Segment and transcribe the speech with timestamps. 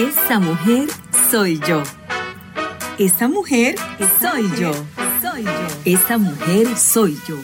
[0.00, 0.88] Esa mujer
[1.30, 1.82] soy yo.
[2.96, 3.74] Esa mujer
[4.18, 4.72] soy yo.
[5.20, 5.68] Soy yo.
[5.84, 7.36] Esa mujer soy yo.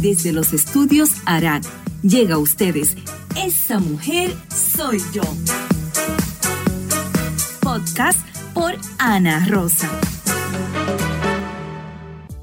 [0.00, 1.62] Desde los estudios Arad
[2.02, 2.96] llega a ustedes
[3.36, 4.34] Esa mujer
[4.76, 5.22] soy yo.
[7.60, 8.18] Podcast
[8.52, 9.88] por Ana Rosa.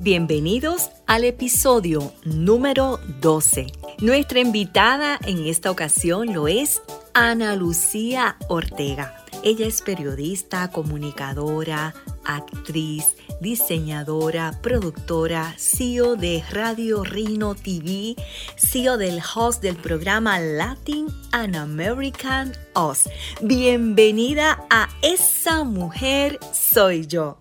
[0.04, 3.68] Bienvenidos al episodio número 12.
[4.00, 6.82] Nuestra invitada en esta ocasión lo es
[7.14, 9.24] Ana Lucía Ortega.
[9.44, 11.94] Ella es periodista, comunicadora,
[12.26, 18.16] actriz, diseñadora, productora, CEO de Radio Rino TV,
[18.56, 23.08] CEO del host del programa Latin and American Us.
[23.44, 27.38] Bienvenida a Esa Mujer Soy Yo.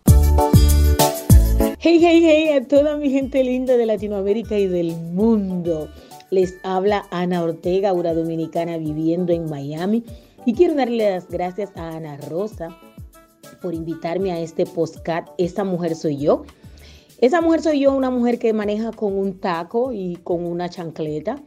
[1.83, 5.89] Hey, hey, hey a toda mi gente linda de Latinoamérica y del mundo.
[6.29, 10.05] Les habla Ana Ortega, una dominicana viviendo en Miami.
[10.45, 12.69] Y quiero darle las gracias a Ana Rosa
[13.63, 16.45] por invitarme a este postcat Esa mujer soy yo.
[17.23, 21.43] Esa mujer soy yo, una mujer que maneja con un taco y con una chancleta.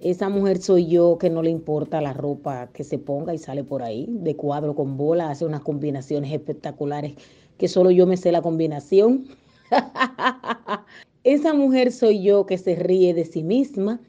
[0.00, 3.64] Esa mujer soy yo que no le importa la ropa que se ponga y sale
[3.64, 7.16] por ahí, de cuadro con bola, hace unas combinaciones espectaculares
[7.58, 9.26] que solo yo me sé la combinación.
[11.24, 14.00] Esa mujer soy yo que se ríe de sí misma,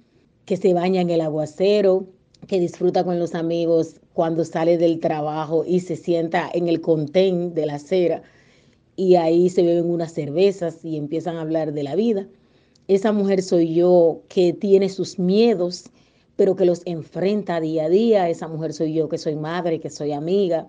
[0.45, 2.08] que se baña en el aguacero,
[2.48, 7.53] que disfruta con los amigos cuando sale del trabajo y se sienta en el contén
[7.53, 8.22] de la acera
[8.95, 12.28] y ahí se beben unas cervezas y empiezan a hablar de la vida.
[12.88, 15.86] Esa mujer soy yo que tiene sus miedos,
[16.36, 18.30] pero que los enfrenta día a día.
[18.30, 20.67] Esa mujer soy yo que soy madre, que soy amiga,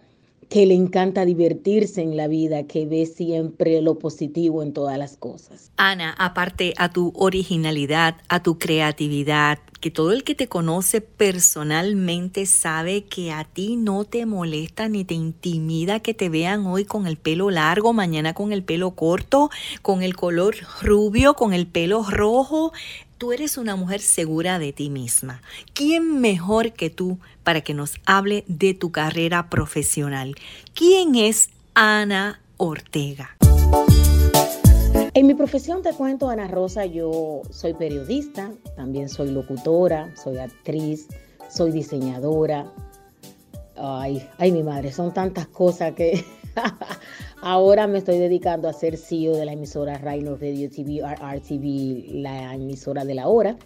[0.49, 5.17] que le encanta divertirse en la vida, que ve siempre lo positivo en todas las
[5.17, 5.73] cosas.
[5.77, 12.47] Ana, aparte a tu originalidad, a tu creatividad, que todo el que te conoce personalmente
[12.47, 17.07] sabe que a ti no te molesta ni te intimida que te vean hoy con
[17.07, 19.51] el pelo largo, mañana con el pelo corto,
[19.83, 22.73] con el color rubio, con el pelo rojo,
[23.19, 25.41] Tú eres una mujer segura de ti misma.
[25.73, 30.35] ¿Quién mejor que tú para que nos hable de tu carrera profesional?
[30.75, 33.31] ¿Quién es Ana Ortega?
[35.15, 41.09] En mi profesión te cuento, Ana Rosa, yo soy periodista, también soy locutora, soy actriz,
[41.49, 42.71] soy diseñadora.
[43.77, 46.23] Ay, ay, mi madre, son tantas cosas que
[47.49, 52.53] Ahora me estoy dedicando a ser CEO de la emisora Rhino Radio TV, RTV, la
[52.53, 53.57] emisora de la hora.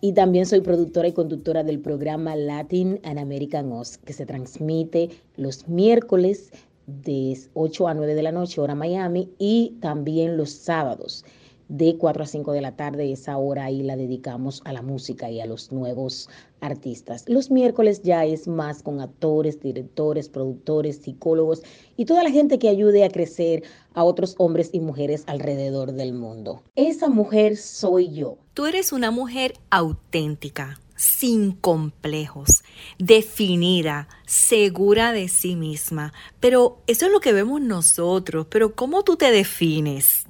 [0.00, 5.10] Y también soy productora y conductora del programa Latin and American Us, que se transmite
[5.36, 6.52] los miércoles
[6.86, 11.24] de 8 a 9 de la noche, hora Miami, y también los sábados
[11.70, 13.10] de 4 a 5 de la tarde.
[13.10, 16.28] Esa hora ahí la dedicamos a la música y a los nuevos
[16.60, 17.24] artistas.
[17.28, 21.62] Los miércoles ya es más con actores, directores, productores, psicólogos
[21.96, 23.62] y toda la gente que ayude a crecer
[23.94, 26.62] a otros hombres y mujeres alrededor del mundo.
[26.74, 28.36] Esa mujer soy yo.
[28.52, 32.62] Tú eres una mujer auténtica sin complejos,
[32.98, 36.12] definida, segura de sí misma.
[36.40, 38.48] Pero eso es lo que vemos nosotros.
[38.50, 40.26] Pero ¿cómo tú te defines?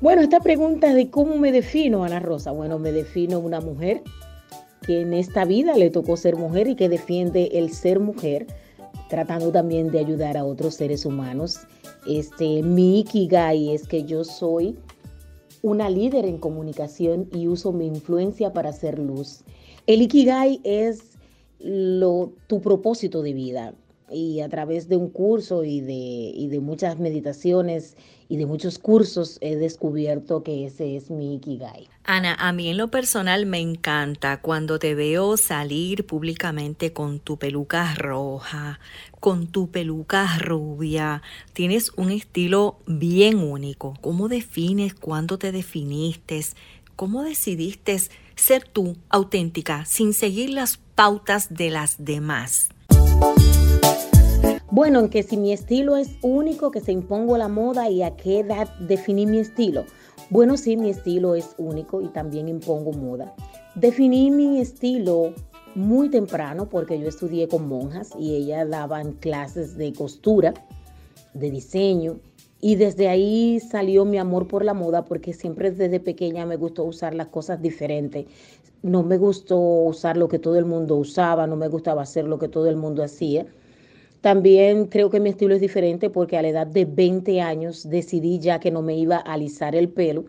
[0.00, 2.52] Bueno, esta pregunta de cómo me defino, Ana Rosa.
[2.52, 4.02] Bueno, me defino una mujer
[4.86, 8.46] que en esta vida le tocó ser mujer y que defiende el ser mujer,
[9.08, 11.58] tratando también de ayudar a otros seres humanos.
[12.06, 14.78] Este, mi ikigai es que yo soy
[15.62, 19.40] una líder en comunicación y uso mi influencia para hacer luz.
[19.88, 21.18] El ikigai es
[21.58, 23.74] lo, tu propósito de vida
[24.10, 27.96] y a través de un curso y de, y de muchas meditaciones
[28.28, 31.88] y de muchos cursos he descubierto que ese es mi Ikigai.
[32.04, 37.38] Ana, a mí en lo personal me encanta cuando te veo salir públicamente con tu
[37.38, 38.80] peluca roja,
[39.20, 41.22] con tu peluca rubia.
[41.54, 43.94] Tienes un estilo bien único.
[44.00, 46.40] ¿Cómo defines cuándo te definiste?
[46.96, 47.96] ¿Cómo decidiste
[48.36, 52.68] ser tú auténtica sin seguir las pautas de las demás?
[54.70, 58.40] Bueno, en si mi estilo es único, que se impongo la moda y a qué
[58.40, 59.86] edad definí mi estilo.
[60.28, 63.34] Bueno, sí, mi estilo es único y también impongo moda.
[63.76, 65.32] Definí mi estilo
[65.74, 70.52] muy temprano porque yo estudié con monjas y ellas daban clases de costura,
[71.32, 72.18] de diseño
[72.60, 76.84] y desde ahí salió mi amor por la moda porque siempre desde pequeña me gustó
[76.84, 78.26] usar las cosas diferentes.
[78.82, 82.38] No me gustó usar lo que todo el mundo usaba, no me gustaba hacer lo
[82.38, 83.46] que todo el mundo hacía.
[84.20, 88.40] También creo que mi estilo es diferente porque a la edad de 20 años decidí
[88.40, 90.24] ya que no me iba a alisar el pelo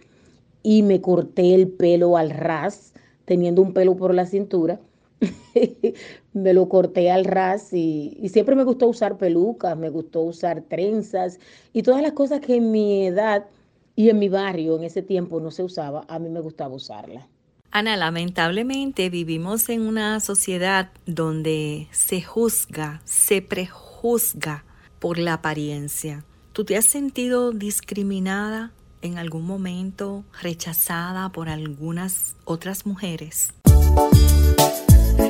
[0.61, 2.93] y me corté el pelo al ras,
[3.25, 4.79] teniendo un pelo por la cintura.
[6.33, 10.61] me lo corté al ras y, y, siempre me gustó usar pelucas, me gustó usar
[10.61, 11.39] trenzas
[11.73, 13.45] y todas las cosas que en mi edad
[13.95, 17.25] y en mi barrio en ese tiempo no se usaba, a mí me gustaba usarlas.
[17.71, 24.65] Ana, lamentablemente vivimos en una sociedad donde se juzga, se prejuzga
[24.97, 26.25] por la apariencia.
[26.51, 28.71] ¿Tú te has sentido discriminada
[29.03, 33.53] en algún momento, rechazada por algunas otras mujeres?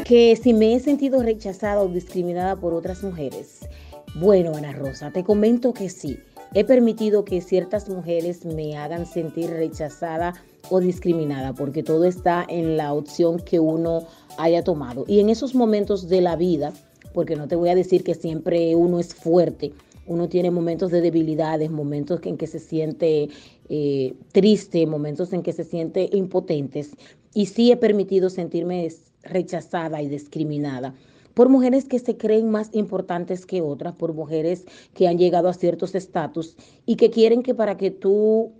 [0.05, 3.67] Que si me he sentido rechazada o discriminada por otras mujeres.
[4.15, 6.17] Bueno, Ana Rosa, te comento que sí.
[6.53, 10.33] He permitido que ciertas mujeres me hagan sentir rechazada
[10.69, 14.05] o discriminada, porque todo está en la opción que uno
[14.37, 15.05] haya tomado.
[15.07, 16.73] Y en esos momentos de la vida,
[17.13, 19.73] porque no te voy a decir que siempre uno es fuerte,
[20.05, 23.29] uno tiene momentos de debilidades, momentos en que se siente
[23.69, 26.91] eh, triste, momentos en que se siente impotentes.
[27.33, 28.87] Y sí he permitido sentirme
[29.23, 30.95] rechazada y discriminada
[31.39, 35.53] por mujeres que se creen más importantes que otras, por mujeres que han llegado a
[35.53, 38.51] ciertos estatus y que quieren que para que tú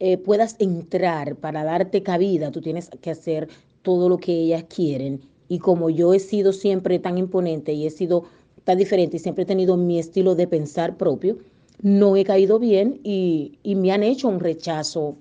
[0.00, 3.48] eh, puedas entrar, para darte cabida, tú tienes que hacer
[3.82, 5.20] todo lo que ellas quieren.
[5.48, 8.24] Y como yo he sido siempre tan imponente y he sido
[8.64, 11.38] tan diferente y siempre he tenido mi estilo de pensar propio,
[11.80, 15.16] no he caído bien y, y me han hecho un rechazo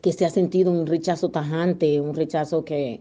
[0.00, 3.00] que se ha sentido un rechazo tajante, un rechazo que,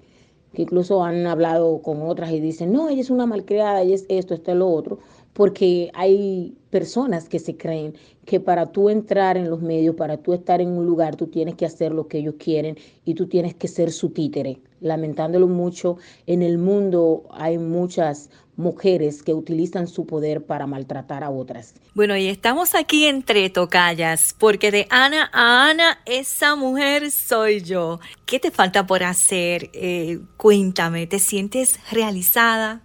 [0.54, 4.06] que incluso han hablado con otras y dicen, no, ella es una malcriada, ella es
[4.10, 5.00] esto, esto, lo otro,
[5.34, 10.34] porque hay personas que se creen que para tú entrar en los medios, para tú
[10.34, 13.56] estar en un lugar, tú tienes que hacer lo que ellos quieren y tú tienes
[13.56, 14.60] que ser su títere.
[14.80, 21.30] Lamentándolo mucho, en el mundo hay muchas mujeres que utilizan su poder para maltratar a
[21.30, 21.76] otras.
[21.94, 28.00] Bueno, y estamos aquí entre tocallas, porque de Ana a Ana, esa mujer soy yo.
[28.26, 29.70] ¿Qué te falta por hacer?
[29.74, 32.82] Eh, cuéntame, ¿te sientes realizada?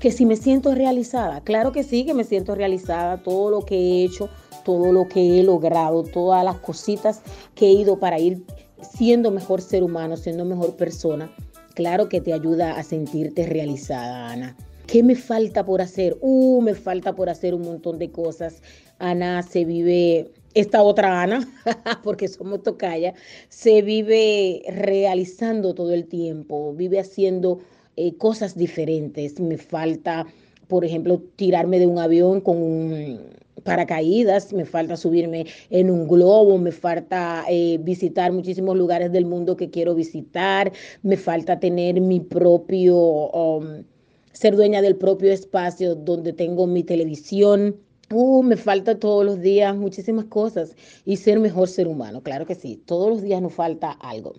[0.00, 3.76] Que si me siento realizada, claro que sí, que me siento realizada, todo lo que
[3.76, 4.28] he hecho,
[4.64, 7.22] todo lo que he logrado, todas las cositas
[7.54, 8.44] que he ido para ir
[8.82, 11.30] siendo mejor ser humano, siendo mejor persona,
[11.74, 14.56] claro que te ayuda a sentirte realizada, Ana.
[14.86, 16.16] ¿Qué me falta por hacer?
[16.22, 18.62] Uh, me falta por hacer un montón de cosas.
[18.98, 21.46] Ana se vive, esta otra Ana,
[22.02, 23.12] porque somos tocaya,
[23.50, 27.58] se vive realizando todo el tiempo, vive haciendo
[27.98, 29.40] eh, cosas diferentes.
[29.40, 30.26] Me falta,
[30.68, 33.20] por ejemplo, tirarme de un avión con un
[33.64, 39.56] paracaídas, me falta subirme en un globo, me falta eh, visitar muchísimos lugares del mundo
[39.56, 40.72] que quiero visitar,
[41.02, 43.82] me falta tener mi propio, um,
[44.32, 47.76] ser dueña del propio espacio donde tengo mi televisión.
[48.10, 50.74] Uh, me falta todos los días muchísimas cosas
[51.04, 54.34] y ser mejor ser humano, claro que sí, todos los días nos falta algo.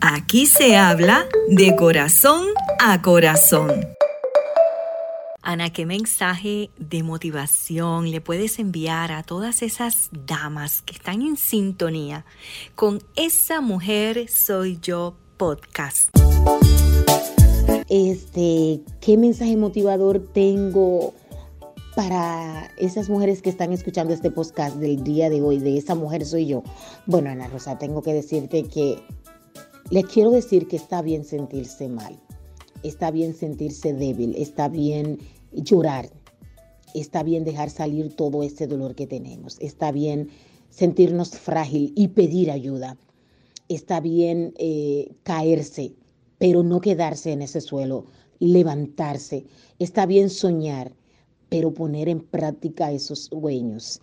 [0.00, 2.46] Aquí se habla de corazón
[2.78, 3.70] a corazón.
[5.42, 11.36] Ana, ¿qué mensaje de motivación le puedes enviar a todas esas damas que están en
[11.36, 12.24] sintonía
[12.76, 16.10] con esa mujer soy yo podcast?
[17.88, 21.14] Este, ¿qué mensaje motivador tengo
[21.96, 26.24] para esas mujeres que están escuchando este podcast del día de hoy, de esa mujer
[26.24, 26.62] soy yo?
[27.06, 29.02] Bueno, Ana Rosa, tengo que decirte que
[29.90, 32.14] les quiero decir que está bien sentirse mal,
[32.82, 35.18] está bien sentirse débil, está bien
[35.52, 36.10] llorar,
[36.94, 40.28] está bien dejar salir todo ese dolor que tenemos, está bien
[40.68, 42.98] sentirnos frágil y pedir ayuda,
[43.68, 45.94] está bien eh, caerse,
[46.36, 48.04] pero no quedarse en ese suelo,
[48.40, 49.46] levantarse,
[49.78, 50.92] está bien soñar,
[51.48, 54.00] pero poner en práctica esos sueños.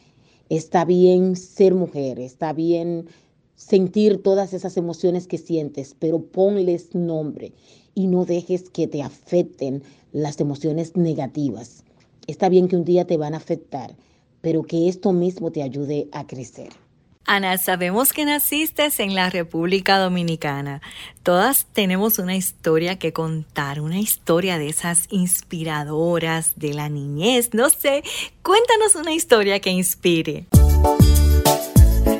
[0.49, 3.07] Está bien ser mujer, está bien
[3.55, 7.53] sentir todas esas emociones que sientes, pero ponles nombre
[7.93, 11.83] y no dejes que te afecten las emociones negativas.
[12.27, 13.95] Está bien que un día te van a afectar,
[14.41, 16.69] pero que esto mismo te ayude a crecer.
[17.27, 20.81] Ana, sabemos que naciste en la República Dominicana.
[21.23, 27.49] Todas tenemos una historia que contar, una historia de esas inspiradoras de la niñez.
[27.53, 28.03] No sé,
[28.43, 30.45] cuéntanos una historia que inspire.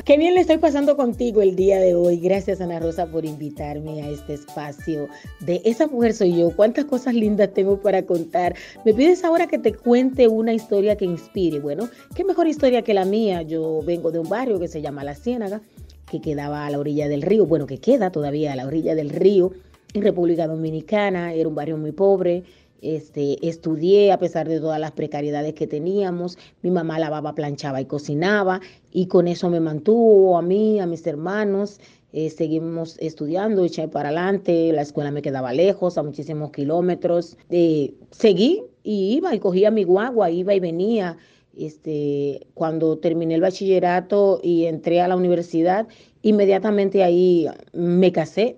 [0.06, 2.20] Qué bien le estoy pasando contigo el día de hoy.
[2.20, 5.08] Gracias Ana Rosa por invitarme a este espacio
[5.40, 6.52] de Esa mujer soy yo.
[6.52, 8.54] Cuántas cosas lindas tengo para contar.
[8.86, 11.60] Me pides ahora que te cuente una historia que inspire.
[11.60, 13.42] Bueno, qué mejor historia que la mía.
[13.42, 15.62] Yo vengo de un barrio que se llama La Ciénaga,
[16.06, 17.48] que quedaba a la orilla del río.
[17.48, 19.54] Bueno, que queda todavía a la orilla del río
[19.96, 21.34] en República Dominicana.
[21.34, 22.44] Era un barrio muy pobre
[22.82, 26.38] Este, estudié a pesar de todas las precariedades que teníamos.
[26.62, 31.06] Mi mamá lavaba, planchaba y cocinaba y con eso me mantuvo a mí, a mis
[31.08, 31.80] hermanos.
[32.14, 37.38] Eh, seguimos estudiando, eché para adelante, la escuela me quedaba lejos, a muchísimos kilómetros.
[37.50, 41.18] Eh, seguí y iba y cogía mi guagua, iba y venía.
[41.58, 45.88] Este, cuando terminé el bachillerato y entré a la universidad,
[46.22, 48.58] inmediatamente ahí me casé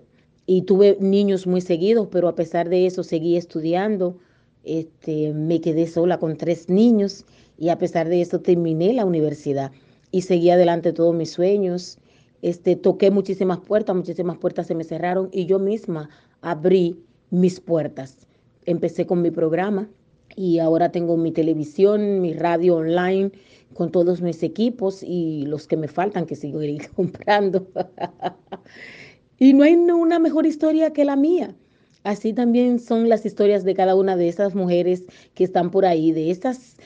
[0.50, 4.18] y tuve niños muy seguidos, pero a pesar de eso seguí estudiando.
[4.63, 7.25] Este, me quedé sola con tres niños
[7.58, 9.72] y a pesar de eso terminé la universidad
[10.12, 12.00] y seguí adelante todos mis sueños.
[12.42, 16.10] Este, toqué muchísimas puertas, muchísimas puertas se me cerraron y yo misma
[16.42, 16.98] abrí
[17.30, 18.25] mis puertas.
[18.66, 19.89] Empecé con mi programa
[20.36, 23.32] y ahora tengo mi televisión, mi radio online
[23.74, 26.62] con todos mis equipos y los que me faltan que sigo
[26.96, 27.68] comprando.
[29.39, 31.56] Y no hay una mejor historia que la mía.
[32.03, 35.03] Así también son las historias de cada una de esas mujeres
[35.34, 36.77] que están por ahí, de esas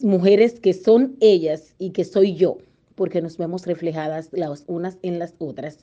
[0.00, 2.58] mujeres que son ellas y que soy yo,
[2.94, 5.78] porque nos vemos reflejadas las unas en las otras.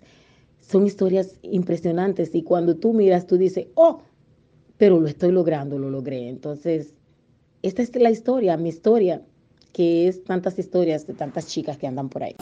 [0.60, 4.02] Son historias impresionantes y cuando tú miras, tú dices, oh,
[4.78, 6.28] pero lo estoy logrando, lo logré.
[6.30, 6.94] Entonces,
[7.62, 9.22] esta es la historia, mi historia,
[9.72, 12.36] que es tantas historias de tantas chicas que andan por ahí.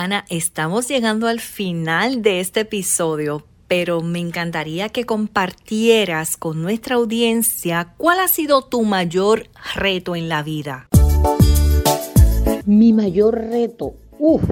[0.00, 6.94] Ana, estamos llegando al final de este episodio, pero me encantaría que compartieras con nuestra
[6.94, 10.86] audiencia cuál ha sido tu mayor reto en la vida.
[12.64, 14.44] Mi mayor reto, uff,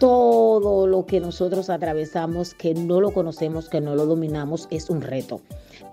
[0.00, 5.00] todo lo que nosotros atravesamos, que no lo conocemos, que no lo dominamos, es un
[5.00, 5.42] reto.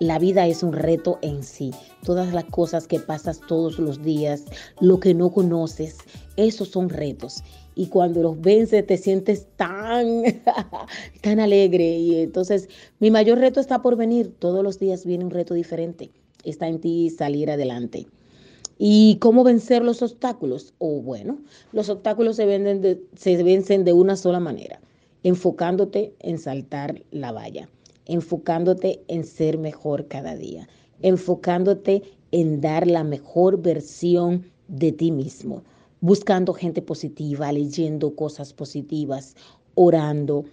[0.00, 1.70] La vida es un reto en sí.
[2.04, 4.46] Todas las cosas que pasas todos los días,
[4.80, 5.98] lo que no conoces,
[6.36, 7.44] esos son retos
[7.74, 10.22] y cuando los vences te sientes tan,
[11.22, 11.96] tan alegre.
[11.96, 12.68] Y entonces
[13.00, 14.34] mi mayor reto está por venir.
[14.38, 16.10] Todos los días viene un reto diferente.
[16.44, 18.06] Está en ti salir adelante.
[18.78, 20.74] ¿Y cómo vencer los obstáculos?
[20.78, 21.38] O bueno,
[21.72, 24.80] los obstáculos se, se vencen de una sola manera,
[25.22, 27.68] enfocándote en saltar la valla,
[28.06, 30.68] enfocándote en ser mejor cada día,
[31.00, 32.02] enfocándote
[32.32, 35.62] en dar la mejor versión de ti mismo
[36.02, 39.36] buscando gente positiva, leyendo cosas positivas,
[39.74, 40.44] orando,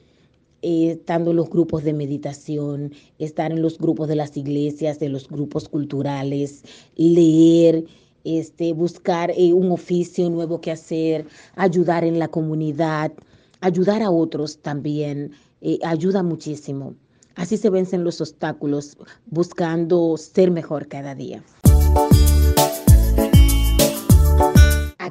[0.62, 5.10] eh, estando en los grupos de meditación, estar en los grupos de las iglesias, de
[5.10, 6.64] los grupos culturales,
[6.96, 7.84] leer,
[8.24, 11.26] este, buscar eh, un oficio nuevo que hacer,
[11.56, 13.12] ayudar en la comunidad,
[13.60, 16.94] ayudar a otros también, eh, ayuda muchísimo.
[17.34, 21.42] Así se vencen los obstáculos, buscando ser mejor cada día.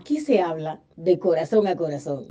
[0.09, 2.29] Aquí se habla de corazón a corazón.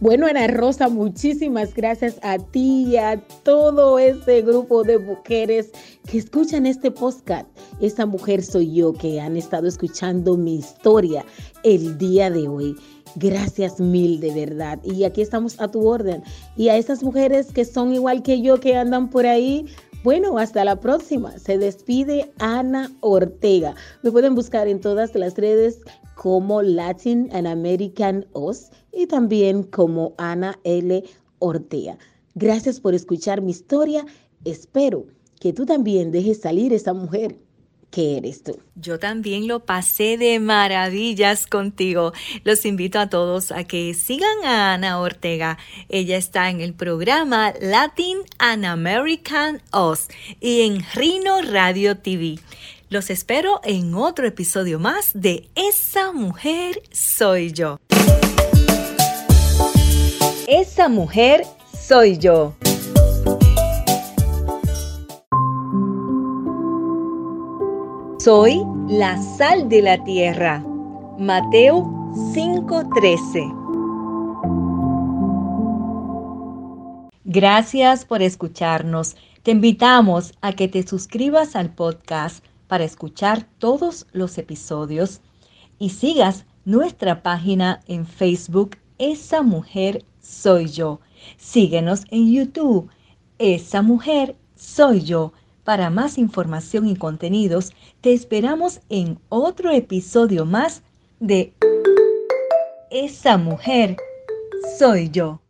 [0.00, 5.72] Bueno, Ana Rosa, muchísimas gracias a ti y a todo ese grupo de mujeres
[6.10, 7.46] que escuchan este podcast.
[7.82, 11.22] Esa mujer soy yo que han estado escuchando mi historia
[11.64, 12.76] el día de hoy.
[13.16, 14.78] Gracias mil de verdad.
[14.82, 16.22] Y aquí estamos a tu orden.
[16.56, 19.66] Y a esas mujeres que son igual que yo, que andan por ahí
[20.02, 21.38] bueno, hasta la próxima.
[21.38, 23.74] Se despide Ana Ortega.
[24.02, 25.80] Me pueden buscar en todas las redes
[26.14, 31.04] como Latin and American Oz y también como Ana L.
[31.38, 31.98] Ortega.
[32.34, 34.06] Gracias por escuchar mi historia.
[34.44, 35.06] Espero
[35.38, 37.36] que tú también dejes salir esa mujer
[37.90, 38.60] ¿Qué eres tú.
[38.76, 42.12] Yo también lo pasé de maravillas contigo.
[42.44, 45.58] Los invito a todos a que sigan a Ana Ortega.
[45.88, 50.06] Ella está en el programa Latin and American Oz
[50.40, 52.38] y en Rino Radio TV.
[52.90, 57.80] Los espero en otro episodio más de Esa mujer soy yo.
[60.46, 62.54] Esa mujer soy yo.
[68.24, 70.62] Soy la sal de la tierra.
[71.18, 73.50] Mateo 5:13.
[77.24, 79.16] Gracias por escucharnos.
[79.42, 85.22] Te invitamos a que te suscribas al podcast para escuchar todos los episodios
[85.78, 91.00] y sigas nuestra página en Facebook Esa mujer soy yo.
[91.38, 92.90] Síguenos en YouTube
[93.38, 95.32] Esa mujer soy yo
[95.64, 100.82] para más información y contenidos, te esperamos en otro episodio más
[101.18, 101.52] de
[102.90, 103.96] Esa mujer
[104.78, 105.40] soy yo.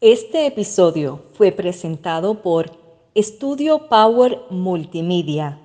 [0.00, 2.70] Este episodio fue presentado por
[3.14, 5.58] Estudio Power Multimedia